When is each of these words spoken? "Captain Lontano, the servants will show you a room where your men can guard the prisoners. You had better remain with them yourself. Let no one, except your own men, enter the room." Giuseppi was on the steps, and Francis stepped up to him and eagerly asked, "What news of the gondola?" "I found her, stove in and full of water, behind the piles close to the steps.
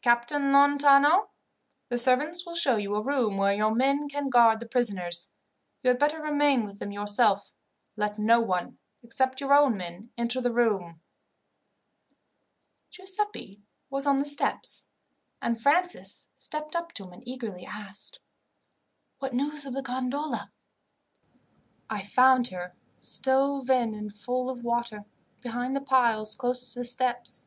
"Captain 0.00 0.50
Lontano, 0.50 1.28
the 1.90 1.98
servants 1.98 2.46
will 2.46 2.54
show 2.54 2.76
you 2.78 2.94
a 2.94 3.02
room 3.02 3.36
where 3.36 3.52
your 3.52 3.74
men 3.74 4.08
can 4.08 4.30
guard 4.30 4.60
the 4.60 4.66
prisoners. 4.66 5.26
You 5.82 5.88
had 5.88 5.98
better 5.98 6.22
remain 6.22 6.64
with 6.64 6.78
them 6.78 6.90
yourself. 6.90 7.52
Let 7.94 8.18
no 8.18 8.40
one, 8.40 8.78
except 9.02 9.42
your 9.42 9.52
own 9.52 9.76
men, 9.76 10.10
enter 10.16 10.40
the 10.40 10.54
room." 10.54 11.02
Giuseppi 12.90 13.60
was 13.90 14.06
on 14.06 14.20
the 14.20 14.24
steps, 14.24 14.86
and 15.42 15.60
Francis 15.60 16.28
stepped 16.34 16.74
up 16.74 16.92
to 16.92 17.04
him 17.04 17.12
and 17.12 17.28
eagerly 17.28 17.66
asked, 17.66 18.20
"What 19.18 19.34
news 19.34 19.66
of 19.66 19.74
the 19.74 19.82
gondola?" 19.82 20.50
"I 21.90 22.06
found 22.06 22.48
her, 22.48 22.74
stove 23.00 23.68
in 23.68 23.92
and 23.92 24.10
full 24.14 24.48
of 24.48 24.64
water, 24.64 25.04
behind 25.42 25.76
the 25.76 25.82
piles 25.82 26.34
close 26.34 26.72
to 26.72 26.78
the 26.78 26.86
steps. 26.86 27.44